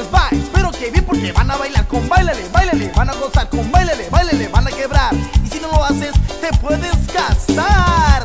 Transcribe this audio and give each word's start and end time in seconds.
les 0.00 0.14
va? 0.14 0.28
Espero 0.32 0.70
que 0.70 0.90
bien 0.90 1.04
porque 1.04 1.30
van 1.32 1.50
a 1.50 1.56
bailar 1.56 1.86
con 1.86 2.08
bailale, 2.08 2.44
bailale, 2.52 2.90
van 2.96 3.10
a 3.10 3.14
gozar 3.14 3.48
con 3.50 3.70
bailale, 3.70 4.08
bailale, 4.10 4.48
van 4.48 4.66
a 4.66 4.70
quebrar. 4.70 5.14
Y 5.44 5.48
si 5.48 5.60
no 5.60 5.68
lo 5.68 5.84
haces, 5.84 6.12
te 6.40 6.48
puedes 6.58 6.96
casar. 7.12 8.22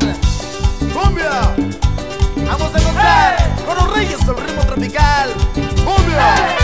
¡Cumbia! 0.94 1.54
Vamos 2.36 2.74
a 2.74 2.80
gozar 2.80 3.36
con 3.66 3.76
los 3.76 3.92
reyes 3.94 4.18
del 4.26 4.36
ritmo 4.36 4.62
tropical. 4.62 5.28
¡Cumbia! 5.84 6.56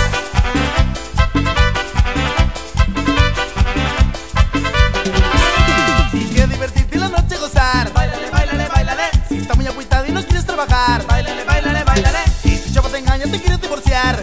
Si 6.11 6.25
quieres 6.29 6.49
divertirte 6.51 6.97
y 6.97 7.01
la 7.01 7.09
noche 7.09 7.37
gozar, 7.39 7.93
Bailale, 7.93 8.31
bailale, 8.31 8.69
bailale. 8.69 9.03
si 9.29 9.37
está 9.39 9.55
muy 9.55 9.67
agüitado 9.67 10.07
y 10.07 10.13
no 10.13 10.23
quieres 10.23 10.47
trabajar, 10.47 11.07
Bailale, 11.07 11.45
bailale, 11.45 11.85
bailale. 11.85 12.19
si 12.43 12.57
tu 12.59 12.73
chavo 12.73 12.89
te 12.89 12.99
engaña, 12.99 13.25
te 13.25 13.39
quieres 13.41 13.61
divorciar 13.61 14.23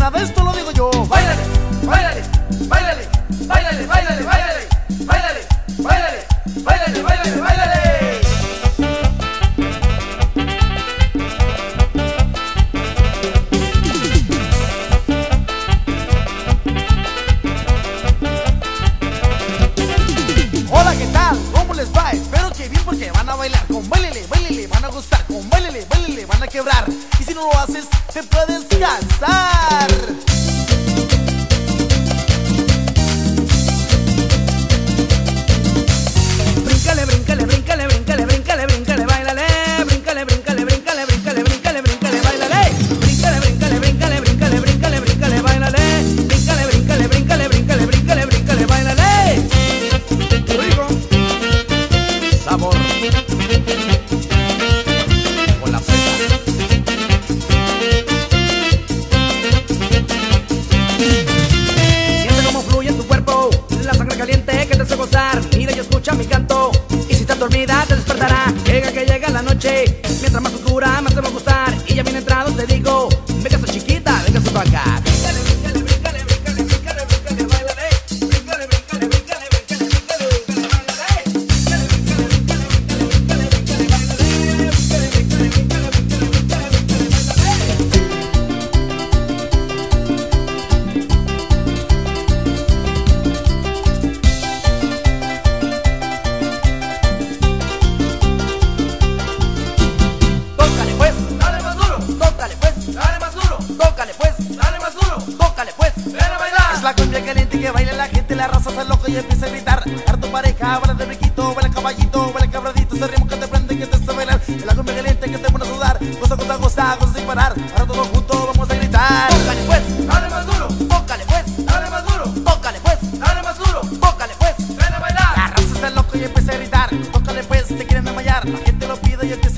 nada 0.00 0.18
de 0.18 0.24
esto 0.24 0.42
lo 0.42 0.52
digo 0.52 0.70
yo. 0.72 0.90
¡Báilale! 1.08 1.59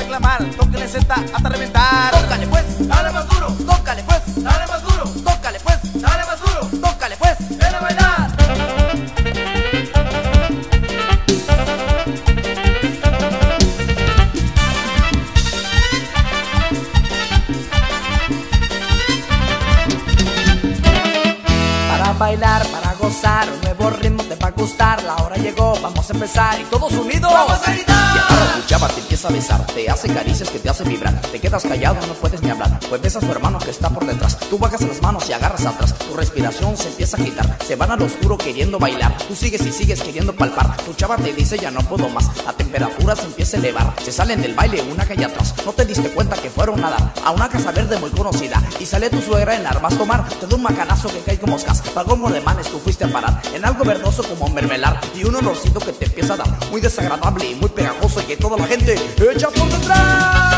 Clamar. 0.06 0.44
Tócale 0.56 0.88
Z 0.88 1.14
hasta 1.14 1.48
reventar. 1.48 2.10
Tócale 2.12 2.46
pues, 2.46 2.88
dale 2.88 3.10
más 3.10 3.28
duro. 3.28 3.46
Tócale 3.66 4.02
pues, 4.04 4.42
dale 4.42 4.66
más 4.66 4.82
duro. 4.82 5.04
Tócale 5.24 5.60
pues, 5.60 6.00
dale 6.00 6.24
más 6.24 6.40
duro. 6.40 6.68
Tócale 6.80 7.16
pues, 7.16 7.58
ven 7.58 7.74
a 7.74 7.80
bailar. 7.80 8.32
Para 21.88 22.12
bailar, 22.14 22.66
para 22.68 22.94
gozar, 22.94 23.48
un 23.48 23.60
nuevo 23.60 23.90
ritmo 23.90 24.22
te 24.24 24.34
va 24.36 24.48
a 24.48 24.50
gustar. 24.50 25.02
La 25.02 25.16
hora 25.16 25.36
llegó, 25.36 25.78
vamos 25.80 26.08
a 26.08 26.12
empezar 26.12 26.60
y 26.60 26.64
todos 26.64 26.92
unidos. 26.92 27.32
¡Vamos 27.32 27.66
a 27.66 27.72
gritar! 27.72 28.16
Y 28.16 28.18
agarra 28.18 28.52
tu 28.54 28.66
chava, 28.66 28.88
te 28.88 29.00
empieza 29.00 29.28
a 29.28 29.30
besar, 29.30 29.51
que 30.84 31.28
te 31.32 31.40
quedas 31.40 31.62
callado, 31.62 32.06
no 32.06 32.14
puedes 32.14 32.42
ni 32.42 32.50
hablar, 32.50 32.78
pues 32.88 33.00
ves 33.00 33.16
a 33.16 33.20
su 33.20 33.30
hermano 33.30 33.58
que 33.58 33.70
está 33.70 33.88
por 33.90 34.04
detrás, 34.04 34.38
tú 34.50 34.58
bajas 34.58 34.80
las 34.82 35.00
manos 35.00 35.28
y 35.28 35.32
agarras 35.32 35.64
atrás, 35.64 35.94
tu 35.98 36.14
respiración 36.14 36.76
se 36.76 36.88
empieza 36.88 37.16
a 37.16 37.24
quitar, 37.24 37.58
se 37.64 37.76
van 37.76 37.90
al 37.90 38.02
oscuro 38.02 38.36
queriendo 38.36 38.78
bailar, 38.78 39.16
tú 39.28 39.34
sigues 39.34 39.64
y 39.66 39.72
sigues 39.72 40.02
queriendo 40.02 40.34
palpar, 40.34 40.76
tu 40.78 40.94
chava 40.94 41.16
te 41.16 41.32
dice 41.32 41.58
ya 41.58 41.70
no 41.70 41.80
puedo 41.80 42.08
más, 42.08 42.30
la 42.44 42.52
temperatura 42.52 43.16
se 43.16 43.26
empieza 43.26 43.56
a 43.56 43.60
elevar, 43.60 43.94
se 44.02 44.12
salen 44.12 44.42
del 44.42 44.54
baile 44.54 44.82
una 44.82 45.04
calle 45.04 45.24
atrás, 45.24 45.54
no 45.64 45.72
te 45.72 45.84
diste 45.84 46.10
cuenta 46.10 46.36
que 46.36 46.50
fueron 46.50 46.82
a 46.84 46.90
dar 46.90 47.14
a 47.24 47.30
una 47.30 47.48
casa 47.48 47.70
verde 47.70 47.98
muy 47.98 48.10
conocida, 48.10 48.62
y 48.80 48.86
sale 48.86 49.10
tu 49.10 49.20
suegra 49.20 49.56
en 49.56 49.66
armas 49.66 49.96
tomar, 49.96 50.28
te 50.28 50.46
da 50.46 50.56
un 50.56 50.62
macanazo 50.62 51.08
que 51.08 51.20
cae 51.20 51.38
como 51.38 51.52
moscas, 51.52 51.82
como 52.06 52.30
de 52.30 52.40
manes 52.40 52.68
tú 52.68 52.78
fuiste 52.78 53.04
a 53.04 53.08
parar, 53.08 53.40
en 53.54 53.64
algo 53.64 53.84
verdoso 53.84 54.22
como 54.22 54.48
mermelar, 54.48 55.00
y 55.14 55.24
un 55.24 55.36
olorcito 55.36 55.80
que 55.80 55.92
te 55.92 56.06
empieza 56.06 56.34
a 56.34 56.38
dar, 56.38 56.70
muy 56.70 56.80
desagradable 56.80 57.50
y 57.50 57.54
muy 57.54 57.68
pegajoso 57.68 58.20
y 58.20 58.24
que 58.24 58.36
toda 58.36 58.56
la 58.56 58.66
gente 58.66 58.98
echa 59.30 59.48
por 59.48 59.68
detrás. 59.68 60.51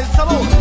Tá 0.00 0.06
Salou. 0.16 0.59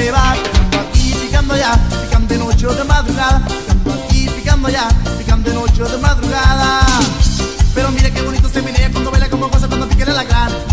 Se. 0.00 0.36
Picando 0.42 0.78
aquí, 0.80 1.14
picando 1.20 1.54
allá, 1.54 1.78
picando 2.02 2.28
de 2.28 2.38
noche 2.38 2.66
o 2.66 2.74
de 2.74 2.84
madrugada. 2.84 3.42
Picando 3.46 3.92
aquí, 3.92 4.28
picando 4.28 4.68
allá, 4.68 4.88
picando 5.18 5.50
de 5.50 5.54
noche 5.54 5.82
o 5.82 5.88
de 5.88 5.98
madrugada. 5.98 6.86
Pero 7.74 7.90
mira 7.90 8.10
qué 8.10 8.22
bonito 8.22 8.48
se 8.48 8.62
menea 8.62 8.90
cuando 8.90 9.10
baila 9.10 9.28
como 9.28 9.50
cosa 9.50 9.68
cuando 9.68 9.88
pica 9.88 10.06
la 10.06 10.24
gran. 10.24 10.69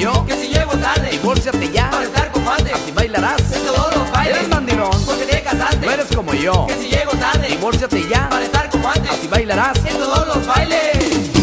Yo 0.00 0.26
Que 0.26 0.34
si 0.34 0.48
llego 0.48 0.72
tarde, 0.72 1.10
Divórciate 1.10 1.70
ya. 1.70 1.90
Para 1.90 2.04
estar 2.04 2.32
con 2.32 2.44
fate. 2.44 2.72
Así 2.72 2.90
bailarás. 2.90 3.40
En 3.52 3.62
todos 3.66 3.96
los 3.96 4.10
bailes. 4.10 4.36
Eres 4.36 4.48
mandilón. 4.48 5.04
Porque 5.04 5.24
te 5.26 5.42
casaste. 5.42 5.86
No 5.86 5.92
eres 5.92 6.06
como 6.16 6.34
yo. 6.34 6.66
Que 6.66 6.74
si 6.74 6.88
llego 6.88 7.12
tarde, 7.12 7.48
Divórciate 7.48 8.08
ya. 8.08 8.28
para 8.28 8.44
estar 8.44 8.70
con 8.70 8.82
fate. 8.82 9.08
Así 9.08 9.28
bailarás. 9.28 9.78
En 9.84 9.98
todos 9.98 10.26
los 10.26 10.46
bailes. 10.46 10.92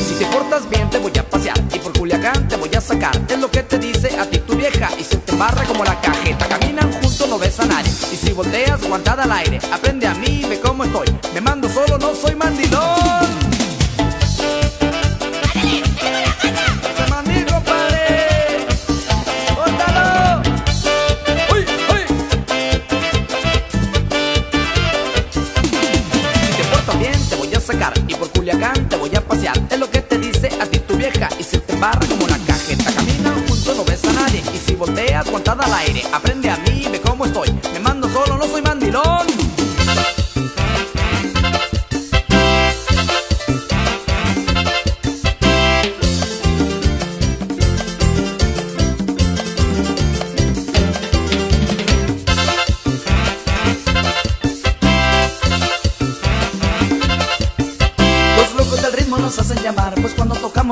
si 0.08 0.16
te 0.16 0.26
portas 0.26 0.68
bien 0.70 0.90
te 0.90 0.98
voy 0.98 1.14
a 1.18 1.24
pasear. 1.24 1.58
Y 1.74 1.80
por 1.80 1.94
Culiacán 1.98 2.48
te 2.48 2.56
voy 2.56 2.74
a 2.76 2.82
sacar. 2.82 3.16
Es 3.30 3.40
lo 3.40 3.50
que 3.52 3.64
te 3.64 3.78
dice 3.78 4.20
a 4.20 4.26
ti 4.26 4.40
tu 4.40 4.56
vieja. 4.56 4.90
Y 5.00 5.04
se 5.04 5.18
te 5.18 5.36
barra 5.36 5.64
como 5.66 5.84
la 5.84 6.00
cajeta. 6.02 6.48
Caminan 6.48 6.92
juntos 6.94 7.28
no 7.30 7.38
ves 7.38 7.60
a 7.60 7.66
nadie 7.66 7.92
y 8.12 8.16
si 8.16 8.32
volteas 8.32 8.82
aguantada 8.84 9.24
al 9.24 9.32
aire. 9.34 9.60
Aprende 9.72 10.08
a 10.08 10.14
mí, 10.16 10.46
ve 10.50 10.60
cómo 10.60 10.84
estoy, 10.84 11.08
me 11.34 11.42
mando 11.42 11.68
solo, 11.70 11.98
no 11.98 12.16
soy 12.16 12.36
mandilón 12.36 12.97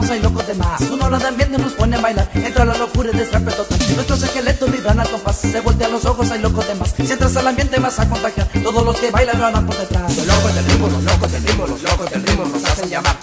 hay 0.10 0.22
locos 0.22 0.48
de 0.48 0.54
más. 0.56 0.82
Uno 0.82 1.06
hora 1.06 1.18
de 1.18 1.28
ambiente 1.28 1.58
nos 1.58 1.74
pone 1.74 1.96
a 1.96 2.02
bailar, 2.02 2.30
entra 2.34 2.66
la 2.66 2.78
locura 2.78 3.10
y 3.14 3.18
destrape 3.18 3.52
total. 3.52 3.80
Nuestros 3.96 4.24
esqueletos 4.24 4.72
vibran 4.72 5.00
al 5.00 5.10
compás, 5.10 5.38
se 5.38 5.60
voltean 5.62 5.92
los 5.92 6.06
ojos, 6.06 6.32
hay 6.32 6.42
locos 6.42 6.68
de 6.68 6.76
más. 6.76 6.94
Si 6.96 7.12
entras 7.12 7.36
al 7.38 7.48
ambiente 7.48 7.80
vas 7.80 8.00
a 8.00 8.10
contagiar, 8.10 8.48
todos 8.64 8.86
los 8.86 8.96
que 8.98 9.12
bailan 9.12 9.40
lo 9.40 9.46
harán 9.46 9.66
por 9.66 9.78
detrás. 9.78 10.16
Los 10.16 10.28
locos 10.28 10.56
del 10.56 10.66
ritmo, 10.66 10.88
los 10.88 11.04
locos 11.04 11.32
del 11.32 11.44
ritmo, 11.44 11.68
los 11.68 11.82
locos 11.82 12.12
del 12.12 12.24
ritmo 12.24 12.46
nos 12.46 12.64
hacen 12.66 12.90
llamar 12.90 13.16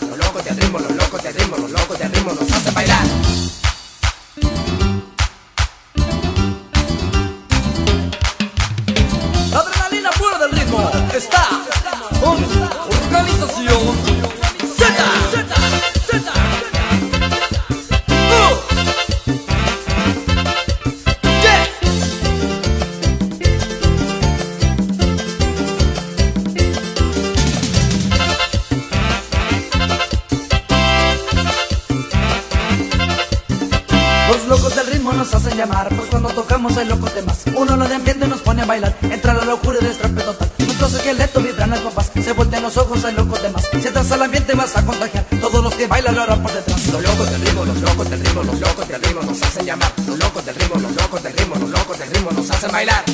bailar, 38.72 38.96
entra 39.02 39.34
la 39.34 39.44
locura 39.44 39.78
y 39.80 39.84
destrape 39.84 40.22
total. 40.22 40.50
Nuestros 40.58 40.94
esqueletos 40.94 41.42
vibran 41.42 41.70
las 41.70 41.80
copas, 41.80 42.10
se 42.14 42.32
voltean 42.32 42.62
los 42.62 42.76
ojos, 42.78 43.04
hay 43.04 43.14
locos 43.14 43.42
de 43.42 43.50
más. 43.50 43.68
Si 43.70 43.86
entras 43.86 44.10
al 44.12 44.22
ambiente 44.22 44.54
vas 44.54 44.74
a 44.76 44.84
contagiar, 44.84 45.26
todos 45.40 45.62
los 45.62 45.74
que 45.74 45.86
bailan 45.86 46.14
lo 46.14 46.22
harán 46.22 46.42
por 46.42 46.52
detrás. 46.52 46.86
Los 46.86 47.02
locos 47.02 47.30
del 47.30 47.40
ritmo, 47.42 47.64
los 47.64 47.80
locos 47.80 48.10
del 48.10 48.20
ritmo, 48.20 48.42
los 48.42 48.60
locos 48.60 48.88
del 48.88 49.02
ritmo 49.02 49.22
nos 49.22 49.42
hacen 49.42 49.66
llamar 49.66 49.92
Los 50.06 50.18
locos 50.18 50.44
del 50.46 50.54
ritmo, 50.54 50.80
los 50.80 50.94
locos 50.94 51.22
del 51.22 51.36
ritmo, 51.36 51.54
los 51.56 51.70
locos 51.70 51.98
del 51.98 52.10
ritmo 52.10 52.30
nos 52.32 52.50
hacen 52.50 52.72
bailar 52.72 53.04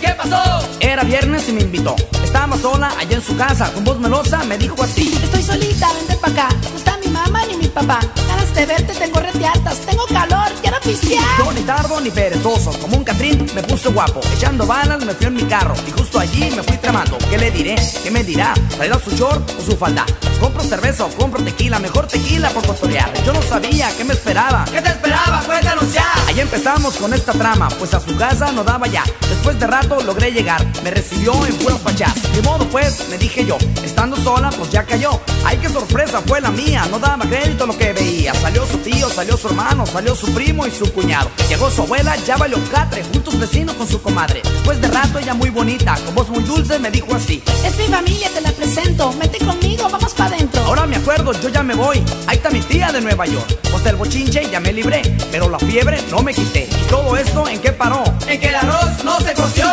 ¿Qué 0.00 0.08
pasó? 0.16 0.68
Era 0.80 1.04
viernes 1.04 1.48
y 1.48 1.52
me 1.52 1.62
invitó. 1.62 1.94
Estaba 2.30 2.56
sola 2.56 2.92
allá 2.96 3.16
en 3.16 3.22
su 3.22 3.36
casa, 3.36 3.72
con 3.72 3.82
voz 3.82 3.98
melosa 3.98 4.44
me 4.44 4.56
dijo 4.56 4.80
así. 4.84 5.12
Estoy 5.20 5.42
solita, 5.42 5.92
vente 5.94 6.14
pa' 6.14 6.28
acá. 6.28 6.48
No 6.70 6.76
está 6.76 6.96
mi 6.98 7.08
mamá 7.08 7.44
ni 7.46 7.56
mi 7.56 7.66
papá. 7.66 7.98
Ganas 8.28 8.54
de 8.54 8.66
verte, 8.66 8.94
tengo 8.94 9.18
rete 9.18 9.44
altas, 9.44 9.78
tengo 9.80 10.04
calor, 10.06 10.48
quiero 10.62 10.78
pistear. 10.80 11.24
Yo 11.38 11.52
ni 11.52 11.62
tardo 11.62 12.00
ni 12.00 12.10
perezoso, 12.10 12.70
como 12.78 12.98
un 12.98 13.02
catrín 13.04 13.50
me 13.52 13.64
puse 13.64 13.88
guapo. 13.88 14.20
Echando 14.36 14.64
balas 14.64 15.04
me 15.04 15.12
fui 15.12 15.26
en 15.26 15.34
mi 15.34 15.42
carro 15.42 15.74
y 15.88 15.90
justo 15.90 16.20
allí 16.20 16.52
me 16.54 16.62
fui 16.62 16.76
tramando. 16.76 17.18
¿Qué 17.28 17.36
le 17.36 17.50
diré? 17.50 17.74
¿Qué 18.04 18.12
me 18.12 18.22
dirá? 18.22 18.54
¿Traerá 18.76 19.00
su 19.00 19.10
short 19.10 19.50
o 19.58 19.62
su 19.62 19.76
falda? 19.76 20.06
¿Compro 20.38 20.62
cerveza 20.62 21.06
o 21.06 21.08
compro 21.10 21.42
tequila? 21.42 21.80
Mejor 21.80 22.06
tequila 22.06 22.50
por 22.50 22.64
cotorear. 22.64 23.12
Yo 23.24 23.32
no 23.32 23.42
sabía 23.42 23.90
qué 23.96 24.04
me 24.04 24.14
esperaba. 24.14 24.64
¿Qué 24.66 24.80
te 24.80 24.88
esperaba? 24.90 25.42
Cuéntanos 25.44 25.92
ya. 25.92 25.99
Empezamos 26.40 26.96
con 26.96 27.12
esta 27.12 27.32
trama, 27.32 27.68
pues 27.78 27.92
a 27.92 28.00
su 28.00 28.16
casa 28.16 28.50
no 28.50 28.64
daba 28.64 28.86
ya. 28.86 29.04
Después 29.28 29.60
de 29.60 29.66
rato 29.66 30.00
logré 30.00 30.32
llegar, 30.32 30.66
me 30.82 30.90
recibió 30.90 31.34
en 31.44 31.54
puros 31.56 31.78
pachás. 31.80 32.14
De 32.34 32.40
modo 32.40 32.66
pues, 32.70 33.08
me 33.10 33.18
dije 33.18 33.44
yo, 33.44 33.58
estando 33.84 34.16
sola 34.16 34.48
pues 34.48 34.70
ya 34.70 34.84
cayó. 34.84 35.20
Ay, 35.44 35.58
qué 35.58 35.68
sorpresa 35.68 36.22
fue 36.26 36.40
la 36.40 36.50
mía, 36.50 36.86
no 36.90 36.98
daba 36.98 37.26
crédito 37.26 37.66
lo 37.66 37.76
que 37.76 37.92
veía. 37.92 38.32
Salió 38.34 38.66
su 38.66 38.78
tío, 38.78 39.10
salió 39.10 39.36
su 39.36 39.48
hermano, 39.48 39.84
salió 39.84 40.14
su 40.16 40.32
primo 40.32 40.66
y 40.66 40.70
su 40.70 40.90
cuñado. 40.94 41.30
Llegó 41.50 41.70
su 41.70 41.82
abuela, 41.82 42.16
ya 42.16 42.38
valió 42.38 42.56
catre, 42.70 43.04
juntos 43.04 43.38
vecinos 43.38 43.76
con 43.76 43.86
su 43.86 44.00
comadre. 44.00 44.40
Después 44.42 44.80
de 44.80 44.88
rato 44.88 45.18
ella 45.18 45.34
muy 45.34 45.50
bonita, 45.50 45.94
con 46.06 46.14
voz 46.14 46.30
muy 46.30 46.42
dulce 46.42 46.78
me 46.78 46.90
dijo 46.90 47.14
así. 47.14 47.42
Es 47.66 47.76
mi 47.76 47.84
familia, 47.84 48.30
te 48.32 48.40
la 48.40 48.50
presento. 48.52 49.12
Mete 49.12 49.44
conmigo, 49.44 49.90
vamos 49.90 50.14
pa' 50.14 50.30
dentro. 50.30 50.62
Ahora 50.64 50.86
me 50.86 50.96
acuerdo, 50.96 51.32
yo 51.32 51.50
ya 51.50 51.62
me 51.62 51.74
voy. 51.74 52.02
Ahí 52.26 52.38
está 52.38 52.48
mi 52.48 52.60
tía 52.60 52.90
de 52.92 53.02
Nueva 53.02 53.26
York. 53.26 53.58
Pues 53.70 53.84
del 53.84 53.96
bochinche 53.96 54.48
ya 54.50 54.58
me 54.58 54.72
libré, 54.72 55.02
pero 55.30 55.48
la 55.48 55.58
fiebre 55.58 56.02
no 56.10 56.22
me 56.22 56.29
¿Y 56.36 56.86
todo 56.88 57.16
esto 57.16 57.48
en 57.48 57.60
qué 57.60 57.72
paró? 57.72 58.04
En 58.28 58.38
que 58.38 58.46
el 58.46 58.54
arroz 58.54 59.02
no 59.04 59.18
se 59.18 59.34
coció. 59.34 59.66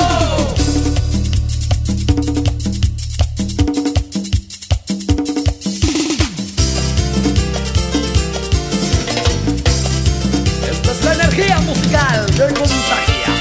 Esta 10.72 10.92
es 10.92 11.06
la 11.06 11.14
energía 11.14 11.60
musical 11.60 12.26
de 12.26 12.46
Contagia. 12.48 13.32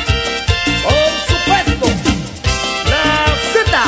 Por 0.83 1.15
supuesto, 1.27 1.87
la 2.91 3.33
Z. 3.55 3.83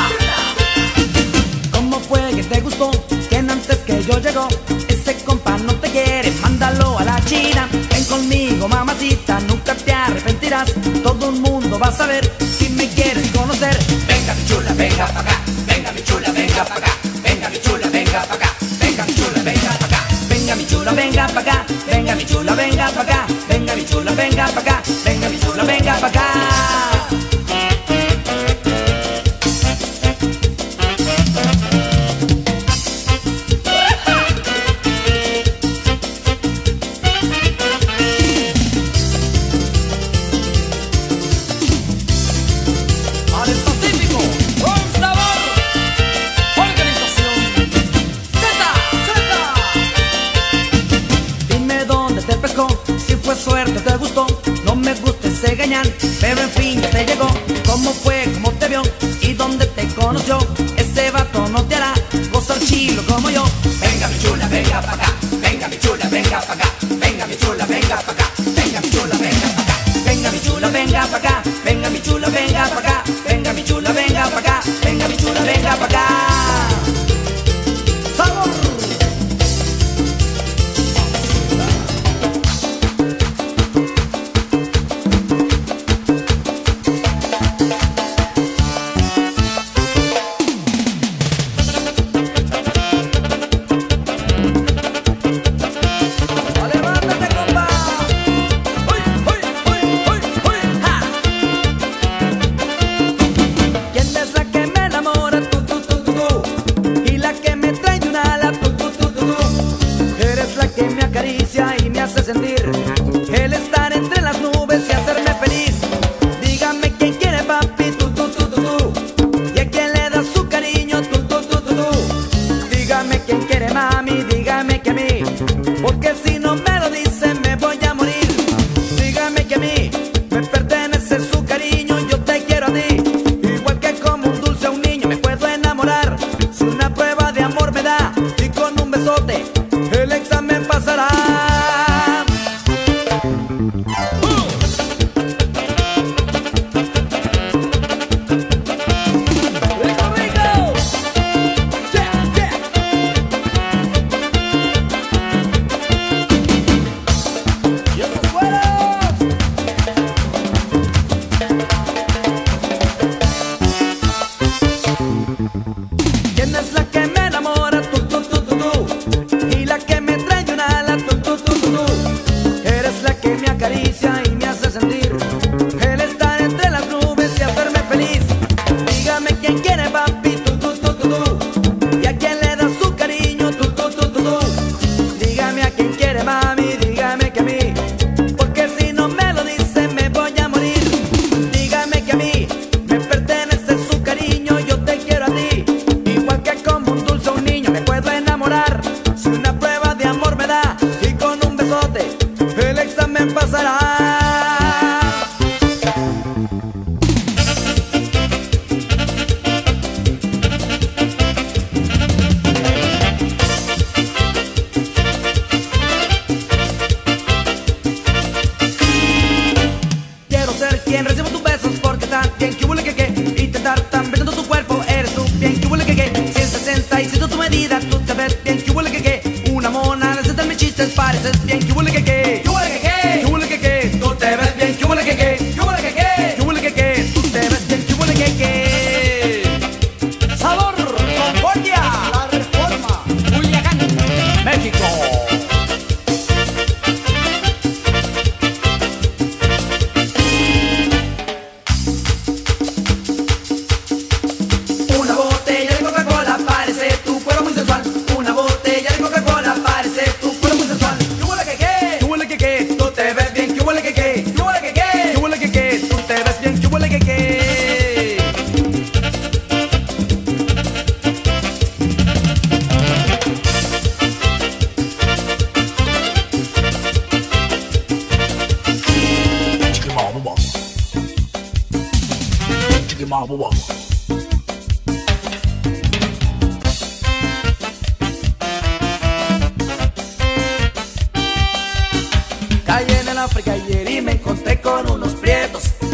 ¿Cómo 1.71 1.99
fue 1.99 2.19
que 2.35 2.43
te 2.43 2.61
gustó? 2.61 2.89
Que 3.29 3.37
antes 3.37 3.77
que 3.77 4.03
yo 4.03 4.17
llegó, 4.17 4.47
ese 4.87 5.15
compa 5.23 5.55
no 5.59 5.75
te 5.75 5.91
quiere, 5.91 6.31
mándalo 6.41 6.97
a 6.97 7.03
la 7.03 7.23
China. 7.25 7.69
Conmigo, 8.29 8.67
mamacita, 8.67 9.39
nunca 9.39 9.73
te 9.73 9.91
arrepentirás. 9.91 10.71
Todo 11.01 11.31
el 11.31 11.41
mundo 11.41 11.79
va 11.79 11.87
a 11.87 11.91
saber 11.91 12.31
si 12.59 12.69
me 12.69 12.87
quieres 12.89 13.27
conocer. 13.31 13.75
Venga 14.05 14.35
mi 14.35 14.45
chula, 14.45 14.71
venga 14.73 15.07
pa' 15.07 15.21
acá. 15.21 15.41
Venga 15.65 15.91
mi 15.91 16.03
chula, 16.03 16.31
venga 16.31 16.63
pa' 16.63 16.75
acá. 16.75 16.91
Venga 17.23 17.49
mi 17.49 17.59
chula, 17.59 17.87
venga 17.89 18.21
pa' 18.27 18.35
acá. 18.35 18.53
Venga 18.79 19.05
mi 19.05 19.15
chula, 19.15 19.41
venga 19.41 19.77
pa' 19.79 19.85
acá. 19.85 20.05
Venga 20.29 20.55
mi 20.55 20.65
chula, 20.67 20.91
venga 20.91 21.27
pa' 21.27 21.39
acá. 21.39 21.65
Venga 21.87 22.15
mi 22.15 22.25
chula, 22.25 22.53
venga 22.53 22.91
pa' 22.91 23.01
acá. 23.01 23.25
Venga 23.49 23.75
mi 23.75 23.85
chula, 23.85 24.11
venga 24.11 24.47
pa' 24.53 24.61
acá. 24.61 24.78
Pero 56.19 56.41
en 56.41 56.49
fin 56.51 56.81
ya 56.81 56.89
te 56.89 57.05
llegó, 57.05 57.29
cómo 57.65 57.93
fue, 57.93 58.23
cómo 58.33 58.51
te 58.53 58.67
vio 58.67 58.81
y 59.21 59.33
dónde 59.33 59.65
te 59.67 59.87
conoció, 59.95 60.37
ese 60.77 61.11
vato 61.11 61.47
no 61.49 61.63
te 61.65 61.75
hará 61.75 61.93
gozar 62.31 62.59
chilo 62.59 63.03
como 63.07 63.29
yo. 63.29 63.43
Venga 63.79 64.07
mi 64.07 64.19
chula, 64.19 64.47
venga 64.47 64.81
pa' 64.81 64.93
acá. 64.93 65.13
Venga 65.41 65.67
mi 65.67 65.77
chula, 65.79 66.07
venga 66.09 66.41
pa' 66.41 66.53
acá. 66.53 66.73
Venga 66.99 67.25
mi 67.27 67.35
chula, 67.37 67.65
venga 67.65 67.97
pa' 68.01 68.11
acá. 68.11 68.25
Venga 68.55 68.81
mi 68.81 68.89
chula, 68.89 69.15
venga 69.17 69.47
pa' 69.47 69.61
acá. 69.61 69.79
Venga 70.05 70.31
mi 70.31 70.39
chula, 70.41 70.69
venga 70.69 71.07
pa' 71.07 71.17
acá, 71.17 71.43
venga 71.63 71.89
mi 71.89 72.01
chula, 72.01 72.29
venga 72.29 72.67
pa' 72.69 72.79
acá, 72.79 73.03
venga 73.27 73.53
mi 73.53 73.63
chula, 73.63 73.91
venga 73.91 74.29
pa' 74.29 74.39
acá, 74.39 74.61
venga 74.83 75.07
mi 75.07 75.17
chula, 75.17 75.41
venga 75.41 75.75
pa' 75.77 75.85
acá. 75.85 76.18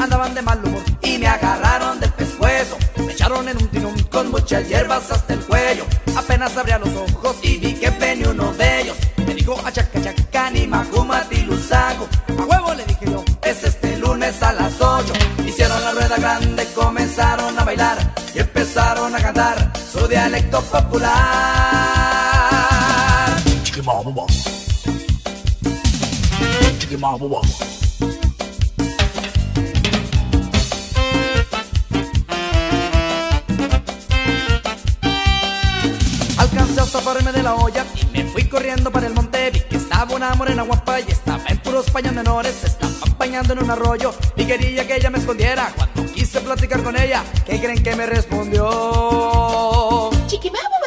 andaban 0.06 0.36
de 0.36 0.42
mal 0.44 0.64
humor 0.64 0.84
y 1.02 1.18
me 1.18 1.28
agarraron 1.28 2.00
del 2.00 2.12
pescuezo. 2.14 2.78
Me 2.98 3.12
echaron 3.12 3.50
en 3.50 3.58
un 3.58 3.68
tirón 3.70 3.96
con 4.12 4.30
muchas 4.30 4.68
hierbas 4.70 5.12
hasta 5.12 5.34
el 5.34 5.40
cuello. 5.40 5.84
Apenas 6.16 6.56
abría 6.56 6.78
los 6.78 6.90
ojos 6.90 7.38
y 7.42 7.58
vi 7.58 7.74
que 7.74 7.90
venía 7.90 8.30
uno 8.30 8.54
de 8.54 8.82
ellos. 8.82 8.96
Me 9.18 9.34
dijo 9.34 9.60
a 9.66 9.70
achacachaca, 9.70 10.52
ni 10.52 10.68
macuma, 10.68 11.24
tilusaco. 11.24 12.08
A 12.38 12.44
huevo 12.44 12.76
le 12.76 12.86
dije 12.86 13.06
yo, 13.08 13.24
es 13.42 13.64
este 13.64 13.98
lunes 13.98 14.42
a 14.44 14.54
las 14.54 14.80
8. 14.80 15.12
Hicieron 15.44 15.82
la 15.82 15.92
rueda 15.92 16.18
grande, 16.18 16.68
comenzaron 16.76 17.58
a 17.58 17.64
bailar 17.64 17.98
y 18.36 18.40
empezaron 18.40 19.16
a 19.16 19.20
cantar 19.20 19.74
su 19.92 20.08
dialecto 20.08 20.62
popular. 20.62 21.16
Chiqui 23.64 23.82
mama. 23.82 24.22
puse 36.76 36.82
a 36.82 37.00
zafarme 37.00 37.32
de 37.32 37.42
la 37.42 37.56
olla 37.56 37.86
y 37.96 38.18
me 38.18 38.26
fui 38.26 38.44
corriendo 38.50 38.92
para 38.92 39.08
el 39.08 39.14
monte. 39.14 39.50
Vi 39.52 39.62
que 39.62 39.78
estaba 39.78 40.14
una 40.14 40.34
morena 40.36 40.64
guapa 40.64 41.00
y 41.00 41.10
estaba 41.10 41.42
en 41.48 41.58
puros 41.60 41.90
paños 41.90 42.14
menores. 42.14 42.64
Estaba 42.64 42.92
bañando 43.18 43.54
en 43.54 43.64
un 43.64 43.72
arroyo 43.72 44.14
y 44.36 44.46
quería 44.46 44.86
que 44.86 44.98
ella 44.98 45.10
me 45.10 45.20
escondiera. 45.20 45.72
Cuando 45.76 46.06
quise 46.12 46.42
platicar 46.42 46.84
con 46.84 47.00
ella, 47.00 47.24
¿qué 47.46 47.62
creen 47.62 47.82
que 47.82 47.96
me 47.96 48.06
respondió? 48.06 50.10
Chiquimamo. 50.28 50.85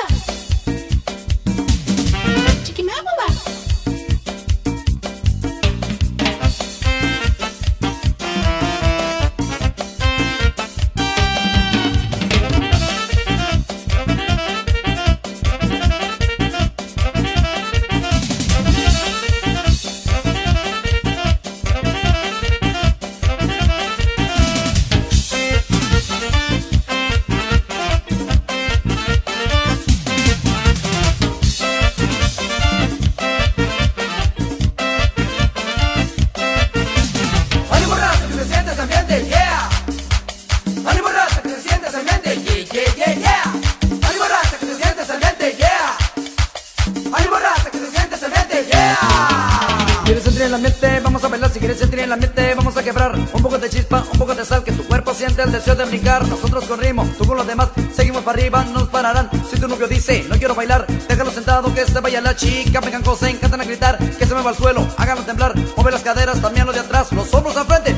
quiero 60.39 60.55
bailar. 60.55 60.87
Déjalo 61.09 61.31
sentado, 61.31 61.75
que 61.75 61.85
se 61.85 62.01
vaya 62.01 62.21
la 62.21 62.35
chica. 62.35 62.81
Vengan 62.81 63.03
cosas, 63.03 63.31
encantan 63.31 63.61
a 63.61 63.65
gritar, 63.65 63.99
que 63.99 64.27
se 64.27 64.35
me 64.35 64.43
va 64.43 64.51
al 64.51 64.57
suelo, 64.57 64.87
háganlo 64.97 65.25
temblar. 65.25 65.55
Mueve 65.77 65.93
las 65.93 66.03
caderas, 66.03 66.41
también 66.41 66.67
lo 66.67 66.73
de 66.73 66.81
atrás, 66.81 67.13
los 67.13 67.33
hombros 67.35 67.57
al 67.57 67.67
frente. 67.67 67.97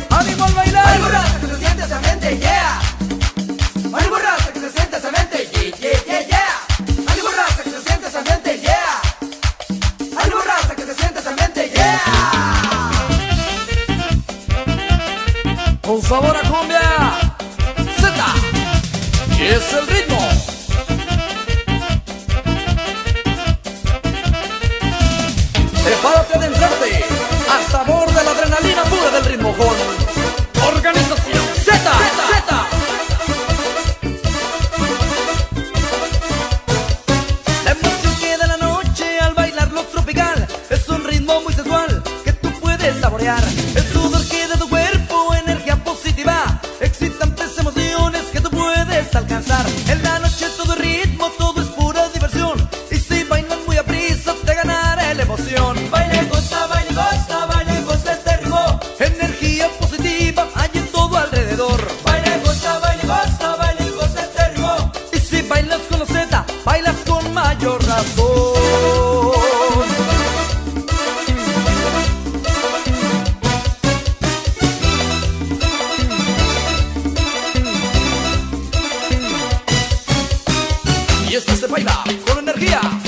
baila 81.70 82.02
con 82.26 82.38
energía. 82.38 82.99